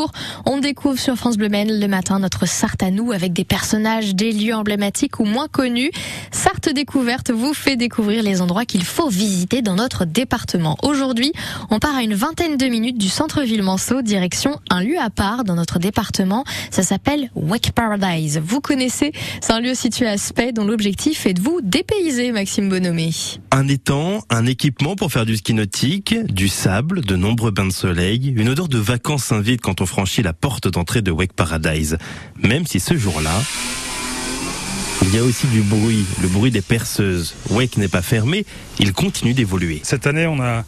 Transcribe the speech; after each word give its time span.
cours. 0.00 0.12
On 0.58 0.60
découvre 0.60 0.98
sur 0.98 1.14
France 1.14 1.36
Bleu 1.36 1.48
Maine 1.48 1.78
le 1.78 1.86
matin 1.86 2.18
notre 2.18 2.44
Sarthe 2.44 2.82
à 2.82 2.90
nous 2.90 3.12
avec 3.12 3.32
des 3.32 3.44
personnages 3.44 4.16
des 4.16 4.32
lieux 4.32 4.56
emblématiques 4.56 5.20
ou 5.20 5.24
moins 5.24 5.46
connus. 5.46 5.92
Sarthe 6.32 6.68
Découverte 6.70 7.30
vous 7.30 7.54
fait 7.54 7.76
découvrir 7.76 8.24
les 8.24 8.40
endroits 8.40 8.64
qu'il 8.64 8.82
faut 8.82 9.08
visiter 9.08 9.62
dans 9.62 9.76
notre 9.76 10.04
département. 10.04 10.76
Aujourd'hui, 10.82 11.32
on 11.70 11.78
part 11.78 11.94
à 11.94 12.02
une 12.02 12.14
vingtaine 12.14 12.56
de 12.56 12.66
minutes 12.66 12.98
du 12.98 13.08
centre-ville 13.08 13.62
Manceau, 13.62 14.02
direction 14.02 14.58
un 14.68 14.82
lieu 14.82 14.98
à 14.98 15.10
part 15.10 15.44
dans 15.44 15.54
notre 15.54 15.78
département. 15.78 16.42
Ça 16.72 16.82
s'appelle 16.82 17.30
Wake 17.36 17.70
Paradise. 17.70 18.40
Vous 18.44 18.60
connaissez, 18.60 19.12
c'est 19.40 19.52
un 19.52 19.60
lieu 19.60 19.76
situé 19.76 20.08
à 20.08 20.18
Spey 20.18 20.50
dont 20.50 20.64
l'objectif 20.64 21.24
est 21.26 21.34
de 21.34 21.40
vous 21.40 21.60
dépayser, 21.62 22.32
Maxime 22.32 22.68
Bonomé. 22.68 23.10
Un 23.52 23.68
étang, 23.68 24.24
un 24.28 24.44
équipement 24.44 24.96
pour 24.96 25.12
faire 25.12 25.24
du 25.24 25.36
ski 25.36 25.54
nautique, 25.54 26.16
du 26.26 26.48
sable, 26.48 27.02
de 27.02 27.14
nombreux 27.14 27.52
bains 27.52 27.66
de 27.66 27.72
soleil, 27.72 28.34
une 28.36 28.48
odeur 28.48 28.66
de 28.66 28.78
vacances 28.78 29.26
s'invite 29.26 29.60
quand 29.60 29.80
on 29.80 29.86
franchit 29.86 30.22
la 30.22 30.32
porte 30.32 30.47
d'entrée 30.56 31.02
de 31.02 31.10
Wake 31.10 31.32
Paradise. 31.34 31.98
Même 32.42 32.66
si 32.66 32.80
ce 32.80 32.96
jour-là, 32.96 33.34
il 35.08 35.16
y 35.16 35.18
a 35.18 35.24
aussi 35.24 35.46
du 35.46 35.62
bruit, 35.62 36.04
le 36.20 36.28
bruit 36.28 36.50
des 36.50 36.60
perceuses. 36.60 37.34
Wake 37.48 37.78
n'est 37.78 37.88
pas 37.88 38.02
fermé, 38.02 38.44
il 38.78 38.92
continue 38.92 39.32
d'évoluer. 39.32 39.80
Cette 39.82 40.06
année, 40.06 40.26
on 40.26 40.38
a, 40.38 40.64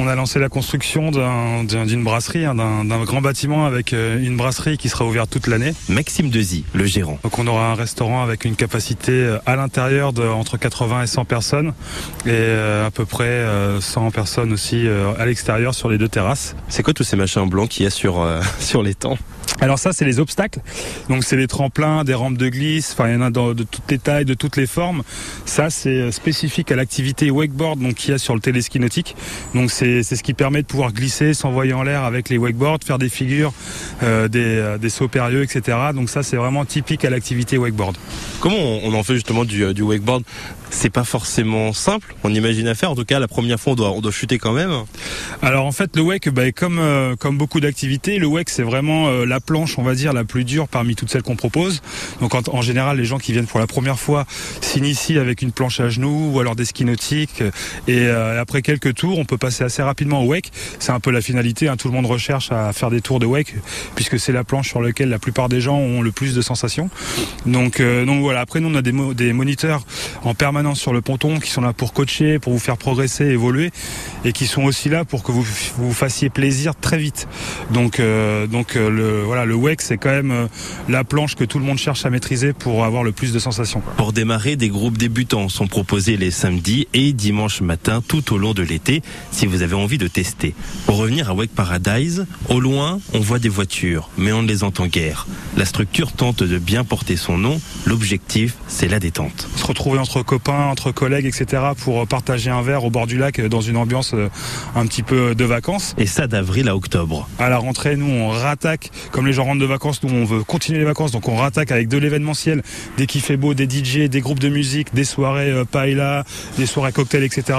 on 0.00 0.08
a 0.08 0.16
lancé 0.16 0.40
la 0.40 0.48
construction 0.48 1.12
d'une 1.12 2.02
brasserie, 2.02 2.44
hein, 2.44 2.56
d'un 2.56 3.04
grand 3.04 3.20
bâtiment 3.20 3.66
avec 3.66 3.92
euh, 3.92 4.18
une 4.18 4.36
brasserie 4.36 4.78
qui 4.78 4.88
sera 4.88 5.04
ouverte 5.04 5.30
toute 5.30 5.46
l'année. 5.46 5.74
Maxime 5.88 6.28
Dezy, 6.28 6.64
le 6.72 6.86
gérant. 6.86 7.20
Donc 7.22 7.38
on 7.38 7.46
aura 7.46 7.70
un 7.70 7.74
restaurant 7.74 8.24
avec 8.24 8.44
une 8.44 8.56
capacité 8.56 9.12
euh, 9.12 9.38
à 9.46 9.54
l'intérieur 9.54 10.12
de 10.12 10.26
entre 10.26 10.56
80 10.56 11.04
et 11.04 11.06
100 11.06 11.24
personnes 11.24 11.68
et 12.26 12.30
euh, 12.30 12.88
à 12.88 12.90
peu 12.90 13.04
près 13.04 13.46
100 13.80 14.10
personnes 14.10 14.52
aussi 14.52 14.88
à 15.18 15.24
l'extérieur 15.24 15.72
sur 15.72 15.88
les 15.88 15.98
deux 15.98 16.08
terrasses. 16.08 16.56
C'est 16.68 16.82
quoi 16.82 16.94
tous 16.94 17.04
ces 17.04 17.16
machins 17.16 17.48
blancs 17.48 17.68
qu'il 17.68 17.84
y 17.84 17.86
a 17.86 17.90
sur, 17.90 18.26
sur 18.58 18.82
les 18.82 18.94
temps? 18.94 19.18
Alors 19.60 19.78
ça, 19.78 19.92
c'est 19.92 20.04
les 20.04 20.18
obstacles. 20.18 20.60
Donc 21.08 21.24
c'est 21.24 21.36
les 21.36 21.46
tremplins, 21.46 22.04
des 22.04 22.14
rampes 22.14 22.36
de 22.36 22.48
glisse. 22.48 22.92
Enfin, 22.92 23.08
il 23.08 23.14
y 23.14 23.16
en 23.16 23.22
a 23.22 23.30
de 23.30 23.62
toutes 23.62 23.90
les 23.90 23.98
tailles, 23.98 24.24
de 24.24 24.34
toutes 24.34 24.56
les 24.56 24.66
formes. 24.66 25.02
Ça, 25.46 25.70
c'est 25.70 26.10
spécifique 26.10 26.72
à 26.72 26.76
l'activité 26.76 27.30
wakeboard 27.30 27.80
donc 27.80 27.94
qu'il 27.94 28.10
y 28.10 28.14
a 28.14 28.18
sur 28.18 28.34
le 28.34 28.40
téléski 28.40 28.80
nautique. 28.80 29.16
Donc 29.54 29.70
c'est 29.70 30.02
ce 30.02 30.22
qui 30.22 30.34
permet 30.34 30.62
de 30.62 30.66
pouvoir 30.66 30.92
glisser, 30.92 31.34
s'envoyer 31.34 31.72
en 31.72 31.82
l'air 31.82 32.04
avec 32.04 32.28
les 32.28 32.38
wakeboards, 32.38 32.80
faire 32.84 32.98
des 32.98 33.08
figures, 33.08 33.52
euh, 34.02 34.28
des, 34.28 34.44
euh, 34.44 34.78
des, 34.78 34.90
sauts 34.90 35.08
périlleux, 35.08 35.42
etc. 35.42 35.78
Donc 35.94 36.10
ça, 36.10 36.22
c'est 36.22 36.36
vraiment 36.36 36.64
typique 36.64 37.04
à 37.04 37.10
l'activité 37.10 37.58
wakeboard. 37.58 37.96
Comment 38.40 38.56
on 38.56 38.92
en 38.94 39.02
fait 39.02 39.14
justement 39.14 39.44
du, 39.44 39.64
euh, 39.64 39.72
du 39.72 39.82
wakeboard? 39.82 40.24
C'est 40.74 40.90
pas 40.90 41.04
forcément 41.04 41.72
simple, 41.72 42.14
on 42.24 42.34
imagine 42.34 42.66
à 42.66 42.74
faire. 42.74 42.90
En 42.90 42.96
tout 42.96 43.04
cas, 43.04 43.20
la 43.20 43.28
première 43.28 43.60
fois, 43.60 43.74
on 43.74 43.76
doit, 43.76 43.90
on 43.92 44.00
doit 44.00 44.10
chuter 44.10 44.38
quand 44.38 44.52
même. 44.52 44.72
Alors 45.40 45.66
en 45.66 45.72
fait, 45.72 45.94
le 45.96 46.02
wake, 46.02 46.28
bah, 46.30 46.50
comme, 46.50 46.78
euh, 46.80 47.14
comme 47.16 47.38
beaucoup 47.38 47.60
d'activités, 47.60 48.18
le 48.18 48.26
wake, 48.26 48.50
c'est 48.50 48.64
vraiment 48.64 49.06
euh, 49.06 49.24
la 49.24 49.40
planche, 49.44 49.78
on 49.78 49.82
va 49.82 49.94
dire, 49.94 50.12
la 50.12 50.24
plus 50.24 50.44
dure 50.44 50.68
parmi 50.68 50.94
toutes 50.94 51.10
celles 51.10 51.22
qu'on 51.22 51.36
propose. 51.36 51.82
Donc 52.20 52.34
en, 52.34 52.62
général, 52.62 52.96
les 52.96 53.04
gens 53.04 53.18
qui 53.18 53.32
viennent 53.32 53.46
pour 53.46 53.60
la 53.60 53.66
première 53.66 53.98
fois 53.98 54.26
s'initient 54.60 55.18
avec 55.18 55.42
une 55.42 55.52
planche 55.52 55.80
à 55.80 55.88
genoux 55.88 56.30
ou 56.32 56.40
alors 56.40 56.56
des 56.56 56.64
skis 56.64 56.84
nautiques. 56.84 57.42
Et 57.88 58.00
euh, 58.00 58.40
après 58.40 58.62
quelques 58.62 58.94
tours, 58.94 59.18
on 59.18 59.24
peut 59.24 59.38
passer 59.38 59.64
assez 59.64 59.82
rapidement 59.82 60.22
au 60.22 60.26
wake. 60.26 60.50
C'est 60.78 60.92
un 60.92 61.00
peu 61.00 61.10
la 61.10 61.20
finalité. 61.20 61.68
Hein. 61.68 61.76
Tout 61.76 61.88
le 61.88 61.94
monde 61.94 62.06
recherche 62.06 62.52
à 62.52 62.72
faire 62.72 62.90
des 62.90 63.00
tours 63.00 63.20
de 63.20 63.26
wake 63.26 63.54
puisque 63.94 64.18
c'est 64.18 64.32
la 64.32 64.44
planche 64.44 64.68
sur 64.68 64.80
laquelle 64.80 65.08
la 65.08 65.18
plupart 65.18 65.48
des 65.48 65.60
gens 65.60 65.76
ont 65.76 66.02
le 66.02 66.12
plus 66.12 66.34
de 66.34 66.42
sensations. 66.42 66.90
Donc, 67.46 67.80
donc 67.80 68.20
voilà. 68.20 68.40
Après, 68.40 68.60
nous, 68.60 68.68
on 68.68 68.74
a 68.74 68.82
des, 68.82 69.32
moniteurs 69.32 69.84
en 70.22 70.34
permanence 70.34 70.80
sur 70.80 70.92
le 70.92 71.00
ponton 71.00 71.38
qui 71.38 71.50
sont 71.50 71.60
là 71.60 71.72
pour 71.72 71.92
coacher, 71.92 72.38
pour 72.38 72.52
vous 72.52 72.58
faire 72.58 72.76
progresser, 72.76 73.24
évoluer 73.26 73.70
et 74.24 74.32
qui 74.32 74.46
sont 74.46 74.64
aussi 74.64 74.88
là 74.88 75.04
pour 75.04 75.22
que 75.22 75.32
vous 75.32 75.44
vous 75.76 75.92
fassiez 75.92 76.30
plaisir 76.30 76.74
très 76.74 76.98
vite. 76.98 77.28
Donc 77.70 78.00
euh, 78.00 78.46
euh, 78.76 79.24
le 79.44 79.54
WEC 79.54 79.82
c'est 79.82 79.98
quand 79.98 80.10
même 80.10 80.30
euh, 80.30 80.46
la 80.88 81.02
planche 81.04 81.34
que 81.34 81.44
tout 81.44 81.58
le 81.58 81.64
monde 81.64 81.78
cherche 81.78 82.06
à 82.06 82.10
maîtriser 82.10 82.52
pour 82.52 82.84
avoir 82.84 83.02
le 83.02 83.12
plus 83.12 83.32
de 83.32 83.38
sensations. 83.38 83.82
Pour 83.96 84.12
démarrer, 84.12 84.56
des 84.56 84.68
groupes 84.68 84.96
débutants 84.96 85.48
sont 85.48 85.66
proposés 85.66 86.16
les 86.16 86.30
samedis 86.30 86.86
et 86.94 87.12
dimanches 87.12 87.60
matin 87.60 88.02
tout 88.06 88.32
au 88.32 88.38
long 88.38 88.54
de 88.54 88.62
l'été 88.62 89.02
si 89.30 89.46
vous 89.46 89.62
avez 89.62 89.74
envie 89.74 89.98
de 89.98 90.08
tester. 90.08 90.54
Pour 90.86 90.98
revenir 90.98 91.30
à 91.30 91.34
WEC 91.34 91.50
Paradise, 91.50 92.26
au 92.48 92.60
loin, 92.60 93.00
on 93.12 93.20
voit 93.20 93.38
des 93.38 93.48
voitures, 93.48 94.08
mais 94.16 94.32
on 94.32 94.42
ne 94.42 94.48
les 94.48 94.62
entend 94.62 94.86
guère. 94.86 95.26
La 95.56 95.64
structure 95.64 96.12
tente 96.12 96.42
de 96.42 96.58
bien 96.58 96.84
porter 96.84 97.16
son 97.16 97.38
nom. 97.38 97.60
L'objectif, 97.86 98.54
c'est 98.68 98.88
la 98.88 99.00
détente. 99.00 99.48
Se 99.64 99.68
retrouver 99.68 99.98
entre 99.98 100.22
copains 100.22 100.66
entre 100.66 100.92
collègues, 100.92 101.24
etc. 101.24 101.62
pour 101.78 102.06
partager 102.06 102.50
un 102.50 102.60
verre 102.60 102.84
au 102.84 102.90
bord 102.90 103.06
du 103.06 103.16
lac 103.16 103.40
dans 103.40 103.62
une 103.62 103.78
ambiance 103.78 104.12
euh, 104.12 104.28
un 104.76 104.84
petit 104.86 105.02
peu 105.02 105.34
de 105.34 105.44
vacances. 105.46 105.94
Et 105.96 106.04
ça 106.04 106.26
d'avril 106.26 106.68
à 106.68 106.76
octobre. 106.76 107.26
À 107.38 107.48
la 107.48 107.56
rentrée, 107.56 107.96
nous 107.96 108.04
on 108.04 108.28
rattaque, 108.28 108.90
comme 109.10 109.26
les 109.26 109.32
gens 109.32 109.44
rentrent 109.44 109.62
de 109.62 109.64
vacances, 109.64 110.02
nous 110.02 110.14
on 110.14 110.26
veut 110.26 110.44
continuer 110.44 110.80
les 110.80 110.84
vacances, 110.84 111.12
donc 111.12 111.28
on 111.28 111.36
rattaque 111.36 111.72
avec 111.72 111.88
de 111.88 111.96
l'événementiel, 111.96 112.62
dès 112.98 113.06
qu'il 113.06 113.22
fait 113.22 113.38
beau, 113.38 113.54
des 113.54 113.64
DJ, 113.64 114.10
des 114.10 114.20
groupes 114.20 114.38
de 114.38 114.50
musique, 114.50 114.94
des 114.94 115.04
soirées 115.04 115.50
euh, 115.50 115.64
paella, 115.64 116.24
des 116.58 116.66
soirées 116.66 116.92
cocktails, 116.92 117.24
etc. 117.24 117.58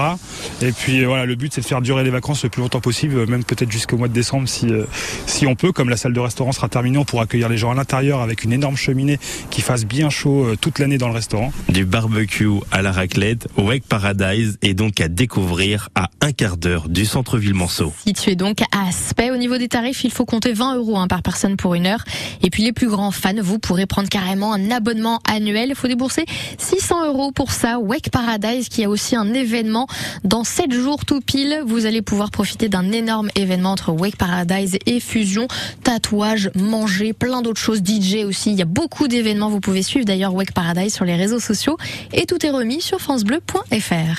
Et 0.61 0.73
puis 0.73 1.01
euh, 1.03 1.07
voilà, 1.07 1.25
le 1.25 1.33
but 1.33 1.55
c'est 1.55 1.61
de 1.61 1.65
faire 1.65 1.81
durer 1.81 2.03
les 2.03 2.11
vacances 2.11 2.43
le 2.43 2.49
plus 2.49 2.61
longtemps 2.61 2.81
possible, 2.81 3.25
même 3.25 3.43
peut-être 3.43 3.71
jusqu'au 3.71 3.97
mois 3.97 4.09
de 4.09 4.13
décembre 4.13 4.47
si, 4.47 4.67
si 5.25 5.47
on 5.47 5.55
peut. 5.55 5.71
Comme 5.71 5.89
la 5.89 5.97
salle 5.97 6.13
de 6.13 6.19
restaurant 6.19 6.51
sera 6.51 6.69
terminée, 6.69 6.99
on 6.99 7.03
pourra 7.03 7.23
accueillir 7.23 7.49
les 7.49 7.57
gens 7.57 7.71
à 7.71 7.75
l'intérieur 7.75 8.21
avec 8.21 8.43
une 8.43 8.53
énorme 8.53 8.77
cheminée 8.77 9.17
qui 9.49 9.61
fasse 9.61 9.85
bien 9.85 10.11
chaud 10.11 10.51
toute 10.61 10.77
l'année 10.77 10.99
dans 10.99 11.07
le 11.07 11.15
restaurant. 11.15 11.51
Du 11.69 11.83
barbecue 11.95 12.49
à 12.71 12.81
la 12.81 12.91
raclette, 12.91 13.47
Wake 13.55 13.85
Paradise 13.85 14.57
est 14.61 14.73
donc 14.73 14.99
à 14.99 15.07
découvrir 15.07 15.87
à 15.95 16.09
un 16.19 16.33
quart 16.33 16.57
d'heure 16.57 16.89
du 16.89 17.05
centre-ville 17.05 17.53
Monceau. 17.53 17.93
Situé 18.05 18.35
donc 18.35 18.61
à 18.73 18.89
Aspect, 18.89 19.31
au 19.31 19.37
niveau 19.37 19.57
des 19.57 19.69
tarifs, 19.69 20.03
il 20.03 20.11
faut 20.11 20.25
compter 20.25 20.51
20 20.51 20.75
euros 20.75 20.97
hein, 20.97 21.07
par 21.07 21.21
personne 21.21 21.55
pour 21.55 21.73
une 21.73 21.87
heure. 21.87 22.03
Et 22.43 22.49
puis 22.49 22.63
les 22.63 22.73
plus 22.73 22.89
grands 22.89 23.11
fans, 23.11 23.31
vous 23.41 23.59
pourrez 23.59 23.85
prendre 23.85 24.09
carrément 24.09 24.51
un 24.51 24.71
abonnement 24.71 25.21
annuel. 25.25 25.69
Il 25.69 25.75
faut 25.75 25.87
débourser 25.87 26.25
600 26.57 27.07
euros 27.07 27.31
pour 27.31 27.51
ça. 27.51 27.79
Wake 27.79 28.09
Paradise 28.09 28.67
qui 28.67 28.83
a 28.83 28.89
aussi 28.89 29.15
un 29.15 29.33
événement 29.33 29.87
dans 30.25 30.43
7 30.43 30.73
jours 30.73 31.05
tout 31.05 31.21
pile. 31.21 31.61
Vous 31.65 31.85
allez 31.85 32.01
pouvoir 32.01 32.29
profiter 32.29 32.67
d'un 32.67 32.91
énorme 32.91 33.29
événement 33.35 33.71
entre 33.71 33.93
Wake 33.93 34.17
Paradise 34.17 34.77
et 34.85 34.99
Fusion. 34.99 35.47
Tatouage, 35.83 36.51
manger, 36.55 37.13
plein 37.13 37.41
d'autres 37.41 37.61
choses. 37.61 37.79
DJ 37.79 38.25
aussi. 38.25 38.51
Il 38.51 38.57
y 38.57 38.61
a 38.61 38.65
beaucoup 38.65 39.07
d'événements. 39.07 39.49
Vous 39.49 39.61
pouvez 39.61 39.81
suivre 39.81 40.05
d'ailleurs 40.05 40.33
Wake 40.33 40.51
Paradise 40.51 40.93
sur 40.93 41.05
les 41.05 41.15
réseaux 41.15 41.39
sociaux. 41.39 41.77
Et 42.13 42.25
tout 42.25 42.45
est 42.45 42.49
remis 42.49 42.81
sur 42.81 42.99
francebleu.fr. 42.99 44.13